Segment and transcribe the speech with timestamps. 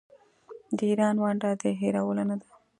[0.77, 2.47] د ایران ونډه د هیرولو نه ده.